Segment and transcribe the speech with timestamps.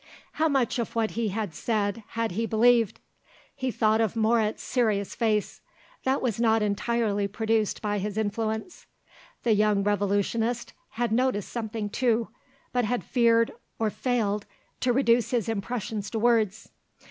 [0.31, 2.99] How much of what he had said had he believed?
[3.55, 5.61] He thought of Moret's serious face;
[6.05, 8.87] that was not entirely produced by his influence.
[9.43, 12.29] The young revolutionist had noticed something too,
[12.73, 14.47] but had feared, or failed,
[14.79, 16.69] to reduce his impressions to words.